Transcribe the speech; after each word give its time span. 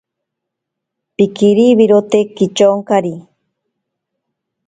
Pikiriwirote 1.15 2.19
kityonkari. 2.35 3.15